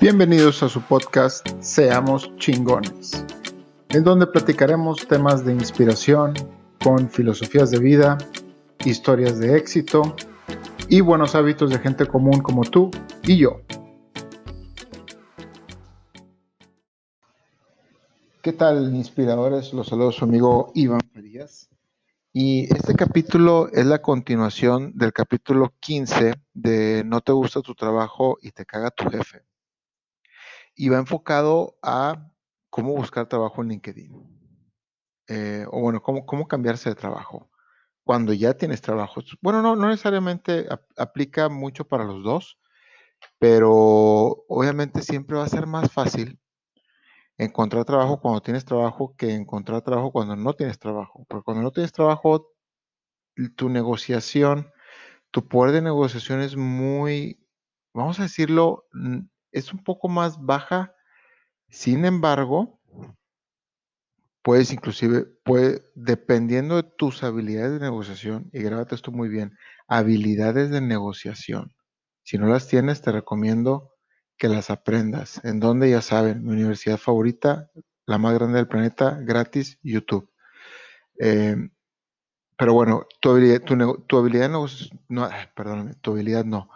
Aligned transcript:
Bienvenidos 0.00 0.62
a 0.62 0.68
su 0.70 0.80
podcast 0.80 1.46
Seamos 1.60 2.34
chingones, 2.38 3.22
en 3.90 4.02
donde 4.02 4.26
platicaremos 4.26 5.06
temas 5.06 5.44
de 5.44 5.52
inspiración 5.52 6.32
con 6.82 7.10
filosofías 7.10 7.70
de 7.70 7.80
vida, 7.80 8.16
historias 8.86 9.38
de 9.38 9.58
éxito 9.58 10.16
y 10.88 11.02
buenos 11.02 11.34
hábitos 11.34 11.68
de 11.68 11.80
gente 11.80 12.06
común 12.06 12.40
como 12.40 12.62
tú 12.62 12.90
y 13.24 13.36
yo. 13.36 13.60
¿Qué 18.40 18.54
tal, 18.54 18.94
inspiradores? 18.94 19.74
Los 19.74 19.88
saludo 19.88 20.12
su 20.12 20.24
amigo 20.24 20.72
Iván 20.74 21.02
Farías. 21.12 21.68
Y 22.32 22.72
este 22.74 22.94
capítulo 22.94 23.68
es 23.70 23.84
la 23.84 24.00
continuación 24.00 24.92
del 24.96 25.12
capítulo 25.12 25.74
15 25.78 26.36
de 26.54 27.04
No 27.04 27.20
te 27.20 27.32
gusta 27.32 27.60
tu 27.60 27.74
trabajo 27.74 28.38
y 28.40 28.52
te 28.52 28.64
caga 28.64 28.90
tu 28.90 29.10
jefe. 29.10 29.49
Y 30.80 30.88
va 30.88 30.96
enfocado 30.96 31.76
a 31.82 32.30
cómo 32.70 32.94
buscar 32.94 33.28
trabajo 33.28 33.60
en 33.60 33.68
LinkedIn. 33.68 34.12
Eh, 35.28 35.66
o 35.70 35.80
bueno, 35.82 36.00
cómo, 36.00 36.24
cómo 36.24 36.48
cambiarse 36.48 36.88
de 36.88 36.94
trabajo 36.94 37.50
cuando 38.02 38.32
ya 38.32 38.54
tienes 38.54 38.80
trabajo. 38.80 39.20
Bueno, 39.42 39.60
no, 39.60 39.76
no 39.76 39.88
necesariamente 39.88 40.66
aplica 40.96 41.50
mucho 41.50 41.86
para 41.86 42.04
los 42.04 42.24
dos, 42.24 42.58
pero 43.38 44.46
obviamente 44.48 45.02
siempre 45.02 45.36
va 45.36 45.44
a 45.44 45.48
ser 45.48 45.66
más 45.66 45.92
fácil 45.92 46.40
encontrar 47.36 47.84
trabajo 47.84 48.18
cuando 48.18 48.40
tienes 48.40 48.64
trabajo 48.64 49.14
que 49.18 49.34
encontrar 49.34 49.82
trabajo 49.82 50.12
cuando 50.12 50.34
no 50.34 50.54
tienes 50.54 50.78
trabajo. 50.78 51.26
Porque 51.28 51.44
cuando 51.44 51.62
no 51.62 51.72
tienes 51.72 51.92
trabajo, 51.92 52.54
tu 53.54 53.68
negociación, 53.68 54.72
tu 55.30 55.46
poder 55.46 55.72
de 55.72 55.82
negociación 55.82 56.40
es 56.40 56.56
muy, 56.56 57.46
vamos 57.92 58.18
a 58.18 58.22
decirlo, 58.22 58.86
es 59.52 59.72
un 59.72 59.82
poco 59.82 60.08
más 60.08 60.40
baja. 60.40 60.94
Sin 61.68 62.04
embargo, 62.04 62.80
puedes 64.42 64.72
inclusive, 64.72 65.26
puede, 65.44 65.82
dependiendo 65.94 66.76
de 66.76 66.82
tus 66.82 67.22
habilidades 67.22 67.72
de 67.74 67.80
negociación, 67.80 68.50
y 68.52 68.60
grábate 68.62 68.94
esto 68.94 69.12
muy 69.12 69.28
bien, 69.28 69.56
habilidades 69.86 70.70
de 70.70 70.80
negociación. 70.80 71.74
Si 72.22 72.38
no 72.38 72.46
las 72.46 72.68
tienes, 72.68 73.02
te 73.02 73.12
recomiendo 73.12 73.92
que 74.36 74.48
las 74.48 74.70
aprendas. 74.70 75.40
En 75.44 75.60
donde 75.60 75.90
ya 75.90 76.00
saben, 76.00 76.44
mi 76.44 76.52
universidad 76.52 76.96
favorita, 76.96 77.70
la 78.06 78.18
más 78.18 78.34
grande 78.34 78.56
del 78.56 78.68
planeta, 78.68 79.18
gratis, 79.20 79.78
YouTube. 79.82 80.30
Em, 81.18 81.70
pero 82.56 82.74
bueno, 82.74 83.06
tu 83.20 83.30
habilidad, 83.30 83.62
tu, 83.62 84.18
habilidad 84.18 84.50
no, 84.50 84.66
no, 85.08 85.28
perdóname, 85.54 85.94
tu 85.94 86.12
habilidad 86.12 86.44
no. 86.44 86.70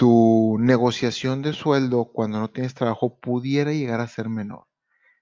Tu 0.00 0.56
negociación 0.58 1.42
de 1.42 1.52
sueldo 1.52 2.06
cuando 2.06 2.40
no 2.40 2.48
tienes 2.48 2.72
trabajo 2.72 3.20
pudiera 3.20 3.74
llegar 3.74 4.00
a 4.00 4.08
ser 4.08 4.30
menor. 4.30 4.66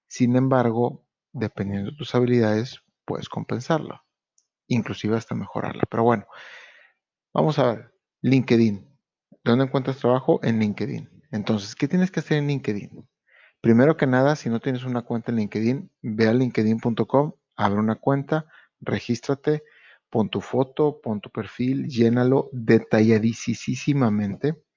Sin 0.07 0.37
embargo, 0.37 1.05
dependiendo 1.33 1.91
de 1.91 1.97
tus 1.97 2.15
habilidades, 2.15 2.85
puedes 3.05 3.29
compensarla, 3.29 4.05
inclusive 4.69 5.17
hasta 5.17 5.35
mejorarla. 5.35 5.83
Pero 5.91 6.05
bueno, 6.05 6.27
vamos 7.35 7.59
a 7.59 7.73
ver, 7.73 7.93
LinkedIn. 8.23 8.89
¿Dónde 9.43 9.65
encuentras 9.65 9.97
trabajo? 9.97 10.39
En 10.45 10.61
LinkedIn. 10.61 11.11
Entonces, 11.33 11.75
¿qué 11.75 11.89
tienes 11.89 12.13
que 12.13 12.21
hacer 12.21 12.39
en 12.39 12.47
LinkedIn? 12.47 13.05
Primero 13.61 13.97
que 13.97 14.07
nada, 14.07 14.37
si 14.37 14.49
no 14.49 14.61
tienes 14.61 14.85
una 14.85 15.03
cuenta 15.03 15.33
en 15.33 15.39
LinkedIn, 15.39 15.91
ve 16.03 16.29
a 16.29 16.33
linkedin.com, 16.33 17.33
abre 17.57 17.81
una 17.81 17.97
cuenta, 17.97 18.47
regístrate, 18.81 19.65
pon 20.09 20.31
tu 20.31 20.41
foto, 20.41 21.01
pon 21.01 21.21
tu 21.21 21.31
perfil, 21.31 21.89
llénalo 21.89 22.49
detalladísimamente. 22.53 24.68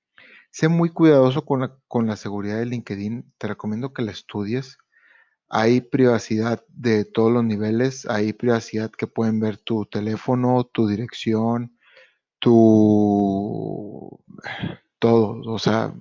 Sé 0.51 0.67
muy 0.67 0.89
cuidadoso 0.89 1.45
con 1.45 1.61
la, 1.61 1.77
con 1.87 2.07
la 2.07 2.17
seguridad 2.17 2.57
de 2.59 2.65
LinkedIn. 2.65 3.33
Te 3.37 3.47
recomiendo 3.47 3.93
que 3.93 4.01
la 4.03 4.11
estudies. 4.11 4.77
Hay 5.49 5.81
privacidad 5.81 6.63
de 6.69 7.05
todos 7.05 7.31
los 7.31 7.43
niveles. 7.43 8.05
Hay 8.07 8.33
privacidad 8.33 8.91
que 8.91 9.07
pueden 9.07 9.39
ver 9.39 9.57
tu 9.57 9.85
teléfono, 9.85 10.65
tu 10.65 10.87
dirección, 10.87 11.77
tu... 12.39 14.23
todo. 14.99 15.41
O 15.45 15.59
sea, 15.59 15.93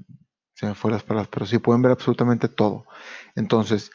se 0.55 0.67
me 0.67 0.75
fue 0.75 0.91
las 0.91 1.05
palabras, 1.05 1.29
pero 1.33 1.47
sí 1.47 1.59
pueden 1.59 1.83
ver 1.83 1.93
absolutamente 1.93 2.49
todo. 2.49 2.85
Entonces, 3.37 3.91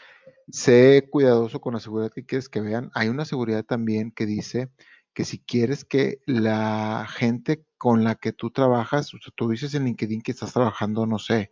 sé 0.50 1.08
cuidadoso 1.12 1.62
con 1.62 1.74
la 1.74 1.80
seguridad 1.80 2.12
que 2.14 2.26
quieres 2.26 2.50
que 2.50 2.62
vean. 2.62 2.92
Hay 2.94 3.10
una 3.10 3.26
seguridad 3.26 3.64
también 3.66 4.12
que 4.12 4.26
dice 4.26 4.72
que 5.14 5.26
si 5.26 5.40
quieres 5.40 5.86
que 5.86 6.22
la 6.26 7.08
gente 7.10 7.66
con 7.86 8.04
la 8.04 8.16
que 8.16 8.34
tú 8.34 8.50
trabajas, 8.50 9.12
tú 9.36 9.48
dices 9.48 9.76
en 9.76 9.86
LinkedIn 9.86 10.24
que 10.24 10.32
estás 10.32 10.54
trabajando, 10.54 11.06
no 11.06 11.20
sé, 11.20 11.52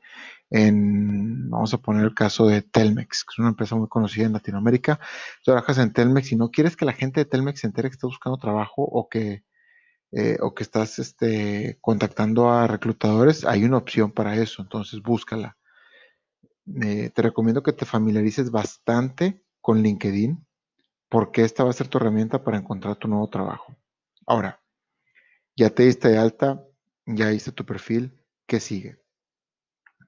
en, 0.49 1.47
vamos 1.47 1.75
a 1.75 1.77
poner 1.77 2.05
el 2.05 2.16
caso 2.16 2.47
de 2.47 2.63
Telmex, 2.63 3.23
que 3.23 3.33
es 3.33 3.38
una 3.38 3.49
empresa 3.49 3.75
muy 3.75 3.88
conocida 3.88 4.25
en 4.25 4.33
Latinoamérica, 4.33 4.99
trabajas 5.45 5.77
en 5.77 5.93
Telmex 5.93 6.31
y 6.31 6.35
no 6.35 6.49
quieres 6.49 6.75
que 6.75 6.85
la 6.85 6.93
gente 6.93 7.19
de 7.19 7.25
Telmex 7.25 7.59
se 7.59 7.67
entere 7.67 7.89
que 7.89 7.93
estás 7.93 8.07
buscando 8.07 8.39
trabajo 8.39 8.81
o 8.81 9.09
que 9.09 9.43
eh, 10.11 10.39
o 10.41 10.55
que 10.55 10.63
estás 10.63 10.97
este, 10.97 11.77
contactando 11.81 12.49
a 12.49 12.66
reclutadores, 12.66 13.45
hay 13.45 13.63
una 13.63 13.77
opción 13.77 14.11
para 14.11 14.35
eso, 14.35 14.63
entonces 14.63 15.03
búscala. 15.03 15.55
te 16.66 17.22
recomiendo 17.22 17.61
que 17.61 17.73
te 17.73 17.85
familiarices 17.85 18.49
bastante 18.49 19.43
con 19.61 19.83
LinkedIn 19.83 20.43
porque 21.09 21.43
esta 21.43 21.63
va 21.63 21.69
a 21.69 21.73
ser 21.73 21.89
tu 21.89 21.99
herramienta 21.99 22.43
para 22.43 22.57
encontrar 22.57 22.95
tu 22.95 23.07
nuevo 23.07 23.29
trabajo. 23.29 23.75
Ahora, 24.25 24.62
ya 25.56 25.69
te 25.69 25.84
diste 25.84 26.09
de 26.09 26.18
alta, 26.18 26.66
ya 27.06 27.31
hice 27.31 27.52
tu 27.52 27.66
perfil, 27.66 28.18
¿qué 28.47 28.59
sigue? 28.59 29.00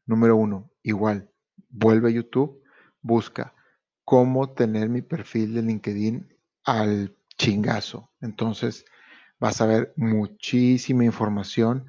Número 0.05 0.35
uno, 0.35 0.71
igual, 0.83 1.31
vuelve 1.69 2.09
a 2.09 2.13
YouTube, 2.13 2.61
busca 3.01 3.53
cómo 4.03 4.53
tener 4.53 4.89
mi 4.89 5.01
perfil 5.01 5.53
de 5.53 5.63
LinkedIn 5.63 6.35
al 6.63 7.15
chingazo. 7.37 8.11
Entonces, 8.21 8.85
vas 9.39 9.61
a 9.61 9.65
ver 9.65 9.93
muchísima 9.97 11.03
información. 11.03 11.87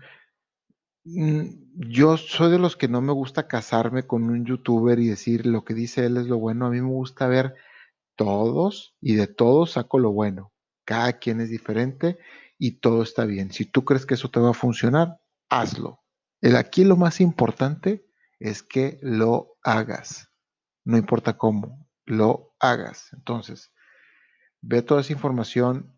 Mm, 1.05 1.44
yo 1.91 2.17
soy 2.17 2.50
de 2.50 2.59
los 2.59 2.77
que 2.77 2.88
no 2.88 3.00
me 3.00 3.12
gusta 3.12 3.47
casarme 3.47 4.06
con 4.06 4.25
un 4.25 4.44
youtuber 4.44 4.99
y 4.99 5.09
decir 5.09 5.47
lo 5.47 5.65
que 5.65 5.75
dice 5.75 6.06
él 6.06 6.17
es 6.17 6.27
lo 6.27 6.38
bueno. 6.38 6.67
A 6.67 6.71
mí 6.71 6.81
me 6.81 6.88
gusta 6.88 7.28
ver 7.28 7.55
todos 8.17 8.97
y 9.00 9.15
de 9.15 9.27
todos 9.27 9.73
saco 9.73 9.99
lo 9.99 10.12
bueno. 10.12 10.53
Cada 10.84 11.19
quien 11.19 11.41
es 11.41 11.50
diferente 11.50 12.19
y 12.59 12.81
todo 12.81 13.03
está 13.03 13.25
bien. 13.25 13.53
Si 13.53 13.65
tú 13.65 13.84
crees 13.84 14.06
que 14.06 14.15
eso 14.15 14.31
te 14.31 14.41
va 14.41 14.50
a 14.50 14.55
funcionar, 14.55 15.21
hazlo. 15.49 16.03
El 16.41 16.56
aquí 16.56 16.84
lo 16.84 16.97
más 16.97 17.21
importante 17.21 18.06
es 18.39 18.62
que 18.62 18.99
lo 19.03 19.56
hagas. 19.62 20.31
No 20.84 20.97
importa 20.97 21.37
cómo, 21.37 21.89
lo 22.05 22.55
hagas. 22.61 23.12
Entonces, 23.12 23.72
ve 24.61 24.83
toda 24.83 25.00
esa 25.00 25.12
información, 25.12 25.97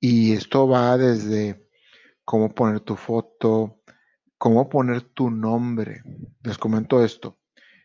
y 0.00 0.32
esto 0.32 0.68
va 0.68 0.96
desde 0.96 1.68
cómo 2.24 2.54
poner 2.54 2.80
tu 2.80 2.96
foto, 2.96 3.82
cómo 4.38 4.68
poner 4.68 5.02
tu 5.02 5.30
nombre. 5.30 6.02
Les 6.42 6.58
comento 6.58 7.04
esto. 7.04 7.38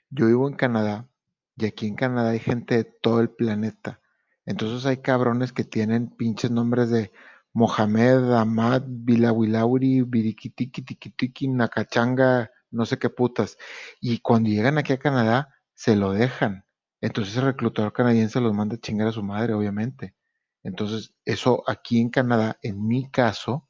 Yo 0.09 0.27
vivo 0.27 0.47
en 0.47 0.55
Canadá 0.55 1.09
y 1.55 1.65
aquí 1.65 1.87
en 1.87 1.95
Canadá 1.95 2.31
hay 2.31 2.39
gente 2.39 2.75
de 2.75 2.83
todo 2.83 3.21
el 3.21 3.29
planeta. 3.29 4.01
Entonces 4.45 4.85
hay 4.85 4.97
cabrones 4.97 5.53
que 5.53 5.63
tienen 5.63 6.09
pinches 6.09 6.51
nombres 6.51 6.89
de 6.89 7.11
Mohamed, 7.53 8.33
Ahmad, 8.33 8.83
Bilawilauri, 8.87 10.03
Birikitiki, 10.03 10.81
Tikitiki, 10.83 11.47
Nakachanga, 11.47 12.51
no 12.71 12.85
sé 12.85 12.97
qué 12.99 13.09
putas. 13.09 13.57
Y 13.99 14.19
cuando 14.19 14.49
llegan 14.49 14.77
aquí 14.77 14.93
a 14.93 14.99
Canadá, 14.99 15.53
se 15.73 15.95
lo 15.95 16.13
dejan. 16.13 16.65
Entonces 17.01 17.35
el 17.37 17.43
reclutador 17.43 17.93
canadiense 17.93 18.39
los 18.39 18.53
manda 18.53 18.75
a 18.75 18.79
chingar 18.79 19.07
a 19.07 19.11
su 19.11 19.23
madre, 19.23 19.53
obviamente. 19.53 20.15
Entonces, 20.63 21.13
eso 21.25 21.63
aquí 21.67 21.99
en 21.99 22.09
Canadá, 22.09 22.57
en 22.61 22.87
mi 22.87 23.09
caso, 23.09 23.67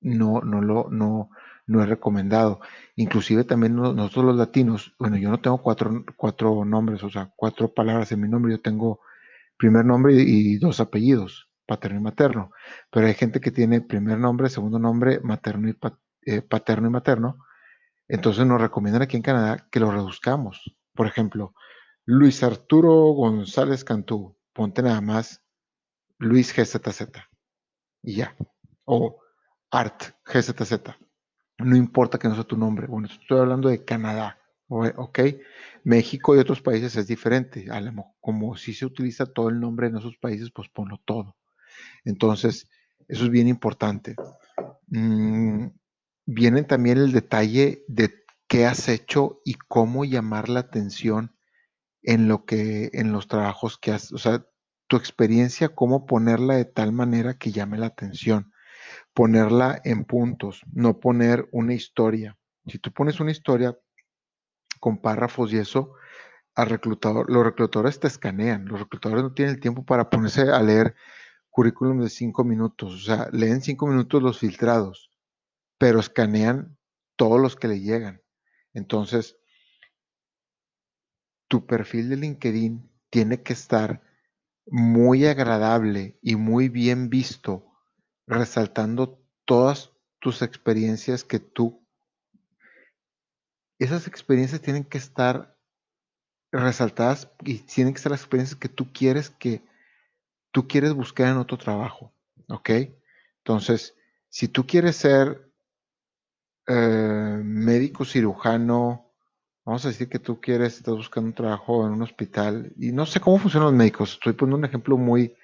no, 0.00 0.40
no 0.42 0.60
lo, 0.60 0.88
no, 0.90 1.30
no 1.66 1.82
es 1.82 1.88
recomendado. 1.88 2.60
Inclusive 2.96 3.44
también 3.44 3.74
nosotros 3.76 4.24
los 4.26 4.36
latinos, 4.36 4.94
bueno, 4.98 5.16
yo 5.16 5.30
no 5.30 5.40
tengo 5.40 5.58
cuatro, 5.62 6.04
cuatro 6.16 6.64
nombres, 6.64 7.02
o 7.02 7.10
sea, 7.10 7.32
cuatro 7.36 7.72
palabras 7.72 8.12
en 8.12 8.20
mi 8.20 8.28
nombre, 8.28 8.52
yo 8.52 8.60
tengo 8.60 9.00
primer 9.56 9.84
nombre 9.84 10.14
y, 10.14 10.56
dos 10.58 10.80
apellidos, 10.80 11.48
paterno 11.66 11.98
y 11.98 12.02
materno. 12.02 12.50
Pero 12.90 13.06
hay 13.06 13.14
gente 13.14 13.40
que 13.40 13.50
tiene 13.50 13.80
primer 13.80 14.18
nombre, 14.18 14.48
segundo 14.48 14.78
nombre, 14.78 15.20
materno 15.20 15.68
y 15.68 15.78
eh, 16.26 16.42
paterno 16.42 16.88
y 16.88 16.90
materno. 16.90 17.38
Entonces 18.08 18.46
nos 18.46 18.60
recomiendan 18.60 19.02
aquí 19.02 19.16
en 19.16 19.22
Canadá 19.22 19.68
que 19.70 19.80
lo 19.80 19.90
reduzcamos. 19.90 20.76
Por 20.94 21.06
ejemplo, 21.06 21.54
Luis 22.04 22.42
Arturo 22.42 23.12
González 23.12 23.84
Cantú, 23.84 24.36
ponte 24.52 24.82
nada 24.82 25.00
más 25.00 25.42
Luis 26.18 26.54
GZZ. 26.54 27.10
Y 28.02 28.16
ya. 28.16 28.36
O 28.84 29.20
Art 29.70 30.02
GZZ. 30.24 30.94
No 31.58 31.76
importa 31.76 32.18
que 32.18 32.28
no 32.28 32.34
sea 32.34 32.44
tu 32.44 32.56
nombre. 32.56 32.86
Bueno, 32.86 33.08
estoy 33.08 33.40
hablando 33.40 33.68
de 33.68 33.84
Canadá. 33.84 34.38
¿Ok? 34.68 35.20
México 35.84 36.34
y 36.34 36.38
otros 36.38 36.60
países 36.60 36.96
es 36.96 37.06
diferente. 37.06 37.66
Como 38.20 38.56
si 38.56 38.74
se 38.74 38.86
utiliza 38.86 39.26
todo 39.26 39.48
el 39.48 39.60
nombre 39.60 39.86
en 39.86 39.96
esos 39.96 40.16
países, 40.18 40.50
pues 40.50 40.68
ponlo 40.68 41.00
todo. 41.04 41.36
Entonces, 42.04 42.68
eso 43.08 43.24
es 43.24 43.30
bien 43.30 43.48
importante. 43.48 44.16
Mm, 44.88 45.68
viene 46.26 46.62
también 46.62 46.98
el 46.98 47.12
detalle 47.12 47.84
de 47.88 48.24
qué 48.48 48.66
has 48.66 48.88
hecho 48.88 49.40
y 49.44 49.54
cómo 49.54 50.04
llamar 50.04 50.48
la 50.48 50.60
atención 50.60 51.36
en 52.02 52.28
lo 52.28 52.44
que, 52.44 52.90
en 52.92 53.12
los 53.12 53.28
trabajos 53.28 53.78
que 53.78 53.92
has, 53.92 54.12
o 54.12 54.18
sea, 54.18 54.46
tu 54.86 54.96
experiencia, 54.96 55.70
cómo 55.70 56.06
ponerla 56.06 56.56
de 56.56 56.66
tal 56.66 56.92
manera 56.92 57.34
que 57.34 57.50
llame 57.50 57.78
la 57.78 57.86
atención, 57.86 58.52
ponerla 59.14 59.80
en 59.84 60.04
puntos, 60.04 60.62
no 60.72 61.00
poner 61.00 61.48
una 61.52 61.74
historia. 61.74 62.36
Si 62.66 62.78
tú 62.78 62.92
pones 62.92 63.20
una 63.20 63.30
historia 63.30 63.76
con 64.80 64.98
párrafos 64.98 65.52
y 65.52 65.58
eso, 65.58 65.94
al 66.54 66.68
reclutador, 66.68 67.30
los 67.30 67.44
reclutadores 67.44 67.98
te 67.98 68.06
escanean, 68.06 68.66
los 68.66 68.78
reclutadores 68.80 69.24
no 69.24 69.32
tienen 69.32 69.54
el 69.54 69.60
tiempo 69.60 69.84
para 69.84 70.10
ponerse 70.10 70.42
a 70.42 70.62
leer 70.62 70.94
currículum 71.54 72.00
de 72.00 72.10
cinco 72.10 72.42
minutos, 72.42 72.94
o 72.94 72.98
sea, 72.98 73.28
leen 73.30 73.62
cinco 73.62 73.86
minutos 73.86 74.20
los 74.20 74.40
filtrados, 74.40 75.12
pero 75.78 76.00
escanean 76.00 76.76
todos 77.14 77.40
los 77.40 77.54
que 77.54 77.68
le 77.68 77.80
llegan. 77.80 78.20
Entonces, 78.72 79.38
tu 81.46 81.64
perfil 81.64 82.08
de 82.08 82.16
LinkedIn 82.16 82.90
tiene 83.08 83.44
que 83.44 83.52
estar 83.52 84.02
muy 84.66 85.26
agradable 85.26 86.18
y 86.22 86.34
muy 86.34 86.68
bien 86.68 87.08
visto, 87.08 87.64
resaltando 88.26 89.24
todas 89.44 89.92
tus 90.18 90.42
experiencias 90.42 91.22
que 91.22 91.38
tú... 91.38 91.86
Esas 93.78 94.08
experiencias 94.08 94.60
tienen 94.60 94.82
que 94.82 94.98
estar 94.98 95.56
resaltadas 96.50 97.30
y 97.44 97.58
tienen 97.58 97.94
que 97.94 98.00
ser 98.00 98.10
las 98.10 98.22
experiencias 98.22 98.58
que 98.58 98.68
tú 98.68 98.92
quieres 98.92 99.30
que 99.30 99.62
tú 100.54 100.68
quieres 100.68 100.94
buscar 100.94 101.32
en 101.32 101.38
otro 101.38 101.58
trabajo, 101.58 102.14
¿ok? 102.48 102.70
Entonces, 103.38 103.96
si 104.28 104.46
tú 104.46 104.64
quieres 104.64 104.94
ser 104.94 105.50
eh, 106.68 107.40
médico 107.42 108.04
cirujano, 108.04 109.10
vamos 109.64 109.84
a 109.84 109.88
decir 109.88 110.08
que 110.08 110.20
tú 110.20 110.40
quieres, 110.40 110.76
estás 110.76 110.94
buscando 110.94 111.26
un 111.26 111.34
trabajo 111.34 111.84
en 111.84 111.94
un 111.94 112.02
hospital 112.02 112.72
y 112.78 112.92
no 112.92 113.04
sé 113.04 113.18
cómo 113.18 113.38
funcionan 113.38 113.70
los 113.70 113.76
médicos, 113.76 114.12
estoy 114.12 114.34
poniendo 114.34 114.58
un 114.58 114.64
ejemplo 114.64 114.96
muy, 114.96 115.34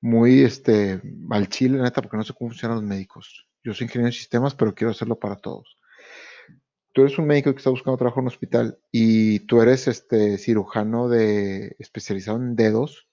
muy, 0.00 0.42
este, 0.42 1.02
al 1.30 1.48
chile, 1.48 1.82
neta, 1.82 2.00
porque 2.00 2.16
no 2.16 2.22
sé 2.22 2.32
cómo 2.32 2.50
funcionan 2.50 2.76
los 2.76 2.86
médicos. 2.86 3.48
Yo 3.64 3.74
soy 3.74 3.86
ingeniero 3.86 4.10
en 4.10 4.12
sistemas, 4.12 4.54
pero 4.54 4.76
quiero 4.76 4.92
hacerlo 4.92 5.18
para 5.18 5.34
todos 5.36 5.76
tú 6.94 7.00
eres 7.00 7.18
un 7.18 7.26
médico 7.26 7.50
que 7.52 7.56
está 7.56 7.70
buscando 7.70 7.96
trabajo 7.96 8.20
en 8.20 8.24
un 8.24 8.28
hospital 8.28 8.78
y 8.90 9.40
tú 9.40 9.62
eres 9.62 9.88
este 9.88 10.36
cirujano 10.36 11.08
de 11.08 11.74
especializado 11.78 12.36
en 12.36 12.54
dedos 12.54 13.08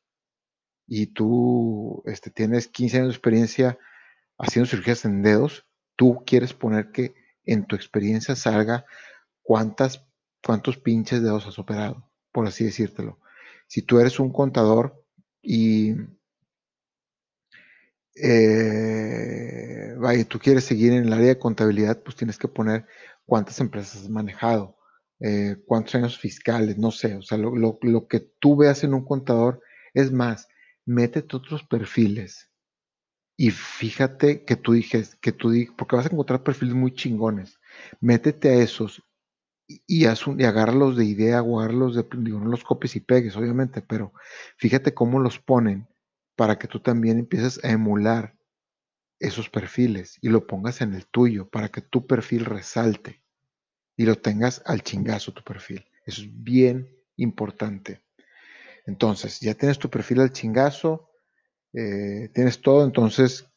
y 0.90 1.08
tú 1.08 2.02
este, 2.08 2.32
tienes 2.32 2.68
15 2.68 2.98
años 2.98 3.10
de 3.10 3.14
experiencia 3.14 3.78
haciendo 4.40 4.68
cirugías 4.68 5.06
en 5.06 5.22
dedos, 5.22 5.68
tú 5.96 6.24
quieres 6.26 6.54
poner 6.54 6.92
que 6.92 7.14
en 7.46 7.66
tu 7.66 7.76
experiencia 7.76 8.36
salga 8.36 8.86
cuántas, 9.44 10.04
cuántos 10.44 10.78
pinches 10.78 11.22
dedos 11.22 11.46
has 11.46 11.60
operado, 11.60 12.10
por 12.32 12.48
así 12.48 12.64
decírtelo. 12.64 13.20
Si 13.68 13.84
tú 13.84 14.00
eres 14.00 14.20
un 14.20 14.34
contador 14.34 15.06
y 15.44 15.94
eh, 18.16 19.94
vaya, 19.98 20.26
tú 20.26 20.40
quieres 20.40 20.64
seguir 20.64 20.94
en 20.94 21.06
el 21.06 21.14
área 21.14 21.28
de 21.28 21.40
contabilidad, 21.40 22.02
pues 22.02 22.16
tienes 22.16 22.40
que 22.40 22.48
poner 22.48 22.88
cuántas 23.26 23.60
empresas 23.60 24.04
has 24.04 24.10
manejado, 24.10 24.78
eh, 25.20 25.58
cuántos 25.68 25.94
años 25.96 26.18
fiscales, 26.18 26.80
no 26.80 26.90
sé, 26.90 27.16
o 27.16 27.22
sea, 27.22 27.38
lo, 27.38 27.56
lo, 27.56 28.08
que 28.08 28.22
tú 28.40 28.58
veas 28.58 28.84
en 28.84 28.96
un 28.96 29.06
contador 29.06 29.62
es 29.94 30.12
más, 30.12 30.48
métete 30.90 31.36
otros 31.38 31.64
perfiles 31.64 32.50
y 33.38 33.52
fíjate 33.52 34.46
que 34.46 34.56
tú 34.58 34.74
dijes, 34.74 35.16
que 35.22 35.32
tú 35.32 35.52
dijes, 35.52 35.74
porque 35.78 35.96
vas 35.96 36.08
a 36.08 36.10
encontrar 36.12 36.44
perfiles 36.44 36.76
muy 36.76 36.94
chingones, 36.94 37.60
métete 38.02 38.50
a 38.50 38.56
esos 38.56 39.04
y, 39.68 39.84
y, 39.88 40.06
y 40.06 40.46
agárralos 40.46 40.98
de 40.98 41.06
idea 41.06 41.42
de, 41.42 42.06
digo, 42.18 42.40
no 42.40 42.50
los 42.50 42.64
copies 42.64 42.96
y 42.98 43.02
pegues, 43.02 43.38
obviamente, 43.38 43.82
pero 43.82 44.14
fíjate 44.58 44.94
cómo 44.94 45.20
los 45.20 45.40
ponen 45.40 45.88
para 46.36 46.60
que 46.60 46.68
tú 46.68 46.80
también 46.82 47.20
empieces 47.20 47.64
a 47.64 47.72
emular 47.72 48.38
esos 49.20 49.50
perfiles 49.50 50.18
y 50.22 50.30
lo 50.30 50.48
pongas 50.48 50.82
en 50.82 50.94
el 50.94 51.08
tuyo 51.08 51.50
para 51.50 51.70
que 51.70 51.82
tu 51.82 52.08
perfil 52.08 52.46
resalte 52.46 53.24
y 53.98 54.06
lo 54.06 54.16
tengas 54.16 54.62
al 54.66 54.84
chingazo 54.84 55.34
tu 55.34 55.44
perfil. 55.44 55.86
Eso 56.06 56.22
es 56.24 56.44
bien 56.44 56.90
importante. 57.18 58.02
Entonces, 58.90 59.40
ya 59.40 59.54
tienes 59.54 59.78
tu 59.78 59.88
perfil 59.88 60.22
al 60.22 60.32
chingazo, 60.32 61.12
eh, 61.74 62.30
tienes 62.34 62.60
todo, 62.60 62.84
entonces, 62.84 63.48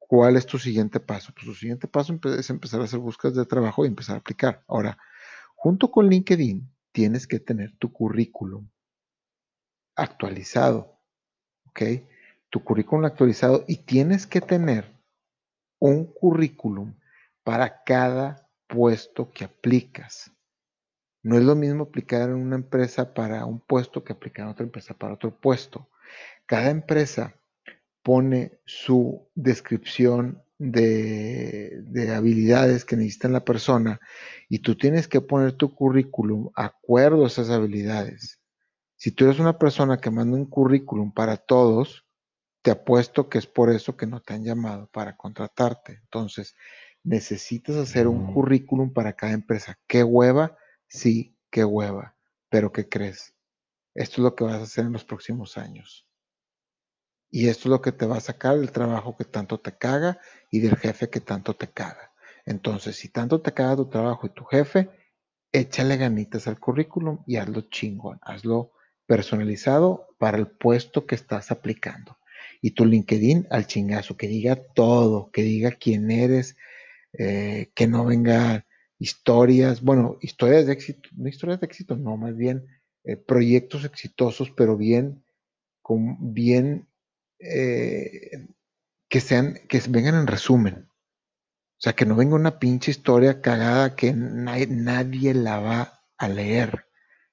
¿cuál 0.00 0.34
es 0.36 0.46
tu 0.46 0.58
siguiente 0.58 0.98
paso? 0.98 1.32
Pues 1.32 1.46
tu 1.46 1.54
siguiente 1.54 1.86
paso 1.86 2.18
es 2.36 2.50
empezar 2.50 2.80
a 2.80 2.84
hacer 2.84 2.98
búsquedas 2.98 3.36
de 3.36 3.46
trabajo 3.46 3.84
y 3.84 3.88
empezar 3.88 4.16
a 4.16 4.18
aplicar. 4.18 4.64
Ahora, 4.66 4.98
junto 5.54 5.92
con 5.92 6.08
LinkedIn, 6.08 6.68
tienes 6.90 7.28
que 7.28 7.38
tener 7.38 7.76
tu 7.78 7.92
currículum 7.92 8.68
actualizado, 9.94 11.00
¿ok? 11.68 11.82
Tu 12.50 12.64
currículum 12.64 13.04
actualizado 13.04 13.64
y 13.68 13.76
tienes 13.76 14.26
que 14.26 14.40
tener 14.40 14.92
un 15.78 16.12
currículum 16.12 16.98
para 17.44 17.84
cada 17.84 18.50
puesto 18.66 19.30
que 19.30 19.44
aplicas. 19.44 20.33
No 21.24 21.38
es 21.38 21.42
lo 21.42 21.56
mismo 21.56 21.84
aplicar 21.84 22.28
en 22.28 22.36
una 22.36 22.56
empresa 22.56 23.14
para 23.14 23.46
un 23.46 23.58
puesto 23.58 24.04
que 24.04 24.12
aplicar 24.12 24.44
en 24.44 24.52
otra 24.52 24.64
empresa 24.64 24.92
para 24.94 25.14
otro 25.14 25.34
puesto. 25.34 25.88
Cada 26.44 26.70
empresa 26.70 27.34
pone 28.02 28.60
su 28.66 29.26
descripción 29.34 30.42
de, 30.58 31.80
de, 31.86 32.14
habilidades 32.14 32.84
que 32.84 32.96
necesita 32.96 33.28
la 33.28 33.44
persona 33.44 34.00
y 34.50 34.58
tú 34.58 34.76
tienes 34.76 35.08
que 35.08 35.22
poner 35.22 35.52
tu 35.52 35.74
currículum 35.74 36.50
acuerdo 36.54 37.24
a 37.24 37.28
esas 37.28 37.48
habilidades. 37.48 38.38
Si 38.96 39.10
tú 39.10 39.24
eres 39.24 39.38
una 39.38 39.58
persona 39.58 39.98
que 39.98 40.10
manda 40.10 40.36
un 40.36 40.46
currículum 40.46 41.12
para 41.12 41.38
todos, 41.38 42.06
te 42.60 42.70
apuesto 42.70 43.30
que 43.30 43.38
es 43.38 43.46
por 43.46 43.70
eso 43.70 43.96
que 43.96 44.06
no 44.06 44.20
te 44.20 44.34
han 44.34 44.44
llamado 44.44 44.88
para 44.92 45.16
contratarte. 45.16 46.00
Entonces, 46.02 46.54
necesitas 47.02 47.76
hacer 47.76 48.08
un 48.08 48.32
currículum 48.32 48.92
para 48.92 49.14
cada 49.14 49.32
empresa. 49.32 49.78
¿Qué 49.86 50.04
hueva? 50.04 50.58
Sí, 50.88 51.36
qué 51.50 51.64
hueva. 51.64 52.16
Pero 52.48 52.72
¿qué 52.72 52.88
crees? 52.88 53.34
Esto 53.94 54.14
es 54.16 54.18
lo 54.24 54.34
que 54.34 54.44
vas 54.44 54.60
a 54.60 54.62
hacer 54.62 54.86
en 54.86 54.92
los 54.92 55.04
próximos 55.04 55.56
años. 55.58 56.06
Y 57.30 57.48
esto 57.48 57.62
es 57.62 57.70
lo 57.70 57.82
que 57.82 57.92
te 57.92 58.06
va 58.06 58.16
a 58.18 58.20
sacar 58.20 58.58
del 58.58 58.70
trabajo 58.70 59.16
que 59.16 59.24
tanto 59.24 59.58
te 59.58 59.76
caga 59.76 60.20
y 60.50 60.60
del 60.60 60.76
jefe 60.76 61.10
que 61.10 61.20
tanto 61.20 61.54
te 61.54 61.68
caga. 61.68 62.12
Entonces, 62.46 62.96
si 62.96 63.08
tanto 63.08 63.40
te 63.40 63.52
caga 63.52 63.76
tu 63.76 63.88
trabajo 63.88 64.26
y 64.26 64.30
tu 64.30 64.44
jefe, 64.44 64.90
échale 65.52 65.96
ganitas 65.96 66.46
al 66.46 66.60
currículum 66.60 67.24
y 67.26 67.36
hazlo 67.36 67.62
chingón, 67.62 68.18
hazlo 68.22 68.72
personalizado 69.06 70.14
para 70.18 70.38
el 70.38 70.46
puesto 70.46 71.06
que 71.06 71.14
estás 71.14 71.50
aplicando 71.50 72.18
y 72.60 72.70
tu 72.70 72.86
LinkedIn 72.86 73.46
al 73.50 73.66
chingazo, 73.66 74.16
que 74.16 74.26
diga 74.26 74.56
todo, 74.56 75.30
que 75.30 75.42
diga 75.42 75.72
quién 75.72 76.10
eres, 76.10 76.56
eh, 77.12 77.70
que 77.74 77.86
no 77.86 78.04
venga 78.04 78.64
historias, 78.98 79.82
bueno, 79.82 80.18
historias 80.20 80.66
de 80.66 80.72
éxito, 80.72 81.08
no 81.16 81.28
historias 81.28 81.60
de 81.60 81.66
éxito, 81.66 81.96
no, 81.96 82.16
más 82.16 82.36
bien 82.36 82.66
eh, 83.04 83.16
proyectos 83.16 83.84
exitosos, 83.84 84.50
pero 84.50 84.76
bien, 84.76 85.24
con, 85.82 86.32
bien, 86.32 86.88
eh, 87.38 88.48
que 89.08 89.20
sean, 89.20 89.54
que 89.68 89.82
vengan 89.88 90.14
en 90.14 90.26
resumen. 90.26 90.88
O 90.88 91.80
sea, 91.84 91.92
que 91.92 92.06
no 92.06 92.16
venga 92.16 92.36
una 92.36 92.58
pinche 92.58 92.90
historia 92.90 93.42
cagada 93.42 93.94
que 93.94 94.12
nadie, 94.14 94.66
nadie 94.68 95.34
la 95.34 95.58
va 95.58 96.00
a 96.16 96.28
leer. 96.28 96.86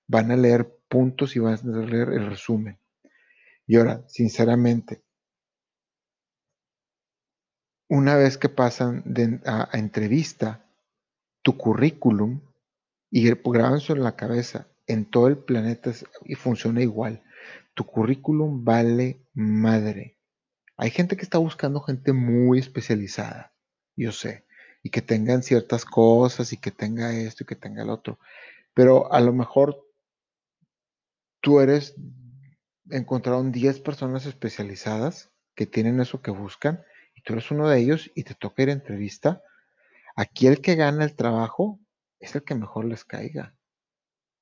Van 0.08 0.32
a 0.32 0.36
leer 0.36 0.78
puntos 0.90 1.36
y 1.36 1.40
van 1.40 1.58
a 1.74 1.86
leer 1.86 2.10
el 2.10 2.30
resumen. 2.30 2.78
Y 3.66 3.78
ahora, 3.78 4.04
sinceramente, 4.10 5.04
una 7.88 8.16
vez 8.16 8.38
que 8.38 8.50
pasan 8.50 9.04
a, 9.46 9.70
entrevista, 9.74 10.66
tu 11.42 11.58
currículum 11.58 12.42
y 13.10 13.30
grábense 13.30 13.94
en 13.94 14.04
la 14.04 14.16
cabeza, 14.16 14.68
en 14.88 15.06
todo 15.06 15.28
el 15.28 15.38
planeta 15.38 15.92
y 16.26 16.36
funciona 16.36 16.82
igual. 16.82 17.24
Tu 17.74 17.86
currículum 17.86 18.64
vale 18.64 19.26
madre. 19.34 20.18
Hay 20.78 20.92
gente 20.92 21.18
que 21.18 21.24
está 21.24 21.38
buscando 21.38 21.82
gente 21.82 22.14
muy 22.14 22.60
especializada, 22.60 23.54
yo 23.96 24.12
sé, 24.12 24.46
y 24.84 24.90
que 24.90 25.02
tengan 25.02 25.44
ciertas 25.44 25.86
cosas 25.86 26.54
y 26.54 26.58
que 26.58 26.72
tenga 26.72 27.14
esto 27.14 27.44
y 27.44 27.48
que 27.48 27.56
tenga 27.56 27.84
el 27.84 27.90
otro. 27.90 28.20
Pero 28.74 29.12
a 29.12 29.20
lo 29.20 29.34
mejor 29.34 29.86
tú 31.42 31.60
eres, 31.60 31.96
encontraron 32.90 33.52
10 33.52 33.80
personas 33.82 34.26
especializadas 34.26 35.32
que 35.56 35.66
tienen 35.66 36.00
eso 36.00 36.22
que 36.22 36.32
buscan 36.32 36.84
tú 37.24 37.34
eres 37.34 37.52
uno 37.52 37.68
de 37.68 37.80
ellos 37.80 38.12
y 38.16 38.24
te 38.24 38.36
toca 38.36 38.64
ir 38.64 38.70
a 38.70 38.74
entrevista, 38.74 39.44
aquí 40.16 40.48
el 40.48 40.62
que 40.62 40.76
gana 40.76 41.04
el 41.04 41.16
trabajo 41.16 41.80
es 42.20 42.36
el 42.36 42.44
que 42.44 42.56
mejor 42.56 42.86
les 42.86 43.06
caiga. 43.06 43.56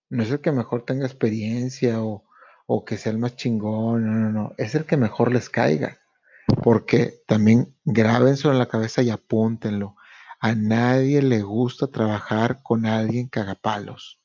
No 0.10 0.24
es 0.24 0.32
el 0.32 0.42
que 0.42 0.52
mejor 0.52 0.86
tenga 0.86 1.06
experiencia 1.06 2.02
o, 2.02 2.26
o 2.66 2.86
que 2.86 2.98
sea 2.98 3.12
el 3.12 3.20
más 3.20 3.36
chingón, 3.36 4.06
no, 4.06 4.14
no, 4.14 4.32
no, 4.32 4.54
es 4.58 4.76
el 4.76 4.86
que 4.86 4.98
mejor 4.98 5.32
les 5.32 5.50
caiga. 5.50 6.00
Porque 6.64 7.22
también 7.28 7.76
grábense 7.86 8.48
en 8.48 8.58
la 8.58 8.68
cabeza 8.68 9.02
y 9.02 9.10
apúntenlo. 9.10 9.96
A 10.40 10.56
nadie 10.56 11.22
le 11.22 11.42
gusta 11.42 11.88
trabajar 11.88 12.62
con 12.64 12.86
alguien 12.86 13.28
cagapalos. 13.28 14.20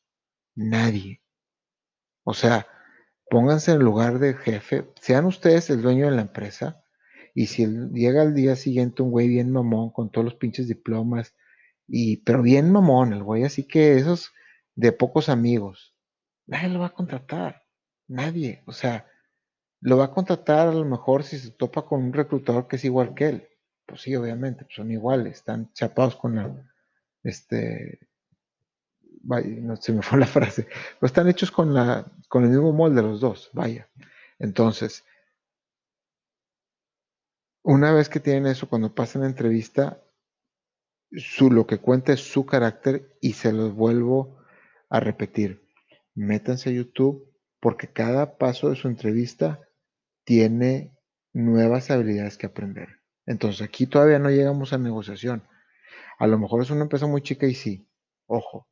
Nadie. 0.54 1.20
O 2.22 2.32
sea, 2.32 2.66
pónganse 3.28 3.72
en 3.72 3.80
lugar 3.80 4.18
de 4.18 4.34
jefe, 4.34 4.90
sean 5.00 5.26
ustedes 5.26 5.68
el 5.70 5.82
dueño 5.82 6.06
de 6.06 6.16
la 6.16 6.22
empresa, 6.22 6.83
y 7.34 7.46
si 7.46 7.66
llega 7.66 8.22
al 8.22 8.34
día 8.34 8.54
siguiente 8.56 9.02
un 9.02 9.10
güey 9.10 9.28
bien 9.28 9.50
mamón 9.50 9.90
con 9.90 10.10
todos 10.10 10.24
los 10.24 10.34
pinches 10.36 10.68
diplomas, 10.68 11.34
y 11.88 12.18
pero 12.18 12.42
bien 12.42 12.70
mamón 12.70 13.12
el 13.12 13.22
güey, 13.22 13.42
así 13.44 13.64
que 13.64 13.96
esos 13.96 14.32
de 14.76 14.92
pocos 14.92 15.28
amigos, 15.28 15.94
nadie 16.46 16.68
lo 16.68 16.80
va 16.80 16.86
a 16.86 16.94
contratar, 16.94 17.64
nadie, 18.06 18.62
o 18.66 18.72
sea, 18.72 19.06
lo 19.80 19.98
va 19.98 20.06
a 20.06 20.10
contratar 20.12 20.68
a 20.68 20.72
lo 20.72 20.84
mejor 20.84 21.24
si 21.24 21.38
se 21.38 21.50
topa 21.50 21.84
con 21.84 22.02
un 22.02 22.12
reclutador 22.12 22.68
que 22.68 22.76
es 22.76 22.84
igual 22.84 23.14
que 23.14 23.28
él, 23.28 23.48
pues 23.84 24.02
sí, 24.02 24.14
obviamente, 24.14 24.64
pues 24.64 24.76
son 24.76 24.90
iguales, 24.90 25.34
están 25.38 25.72
chapados 25.74 26.16
con 26.16 26.36
la, 26.36 26.54
este, 27.22 27.98
no 29.24 29.76
se 29.76 29.92
me 29.92 30.02
fue 30.02 30.18
la 30.18 30.26
frase, 30.26 30.64
pero 30.64 31.06
están 31.06 31.28
hechos 31.28 31.50
con, 31.50 31.74
la, 31.74 32.06
con 32.28 32.44
el 32.44 32.50
mismo 32.50 32.72
molde 32.72 33.02
los 33.02 33.20
dos, 33.20 33.50
vaya. 33.52 33.88
Entonces, 34.38 35.04
una 37.64 37.92
vez 37.92 38.10
que 38.10 38.20
tienen 38.20 38.46
eso, 38.46 38.68
cuando 38.68 38.94
pasan 38.94 39.22
la 39.22 39.28
entrevista, 39.28 40.02
su, 41.10 41.50
lo 41.50 41.66
que 41.66 41.78
cuenta 41.78 42.12
es 42.12 42.20
su 42.20 42.44
carácter 42.44 43.16
y 43.22 43.32
se 43.32 43.52
los 43.52 43.74
vuelvo 43.74 44.38
a 44.90 45.00
repetir. 45.00 45.66
Métanse 46.14 46.68
a 46.68 46.72
YouTube 46.72 47.26
porque 47.60 47.88
cada 47.88 48.36
paso 48.36 48.68
de 48.68 48.76
su 48.76 48.86
entrevista 48.86 49.66
tiene 50.24 50.94
nuevas 51.32 51.90
habilidades 51.90 52.36
que 52.36 52.46
aprender. 52.46 53.00
Entonces 53.24 53.62
aquí 53.62 53.86
todavía 53.86 54.18
no 54.18 54.28
llegamos 54.28 54.74
a 54.74 54.78
negociación. 54.78 55.42
A 56.18 56.26
lo 56.26 56.38
mejor 56.38 56.62
es 56.62 56.70
una 56.70 56.82
empresa 56.82 57.06
muy 57.06 57.22
chica 57.22 57.46
y 57.46 57.54
sí, 57.54 57.88
ojo, 58.26 58.68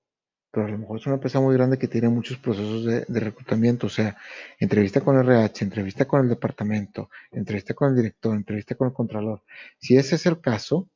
pero 0.53 0.67
a 0.67 0.71
lo 0.71 0.79
mejor 0.79 1.01
es 1.01 1.07
una 1.07 1.15
empresa 1.15 1.41
muy 1.41 1.55
grande 1.55 1.79
que 1.79 1.89
tiene 1.89 2.11
muchos 2.11 2.37
procesos 2.37 2.85
de, 2.85 3.21
reclutamiento, 3.21 3.87
o 3.87 3.91
sea, 3.91 4.19
entrevista 4.61 5.01
con 5.01 5.17
el 5.17 5.27
RH, 5.27 5.65
entrevista 5.65 6.05
con 6.05 6.21
el 6.21 6.29
departamento, 6.29 7.09
entrevista 7.31 7.73
con 7.73 7.89
el 7.91 7.97
director, 7.97 8.37
entrevista 8.37 8.75
con 8.75 8.89
el 8.89 8.93
contralor. 8.93 9.43
Si 9.79 9.97
ese 9.97 10.17
es 10.17 10.27
el 10.27 10.43
caso, 10.43 10.91